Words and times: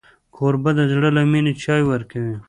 کوربه 0.35 0.71
د 0.77 0.81
زړه 0.91 1.09
له 1.17 1.21
مینې 1.31 1.53
چای 1.63 1.81
ورکوي. 1.91 2.35